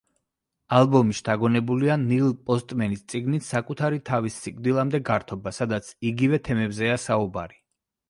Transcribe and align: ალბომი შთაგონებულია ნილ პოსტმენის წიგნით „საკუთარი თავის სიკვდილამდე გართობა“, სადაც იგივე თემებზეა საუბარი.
ალბომი 0.77 1.17
შთაგონებულია 1.19 1.97
ნილ 2.05 2.31
პოსტმენის 2.49 3.05
წიგნით 3.15 3.47
„საკუთარი 3.51 4.03
თავის 4.13 4.41
სიკვდილამდე 4.49 5.05
გართობა“, 5.13 5.57
სადაც 5.63 5.95
იგივე 6.15 6.45
თემებზეა 6.51 7.01
საუბარი. 7.09 7.67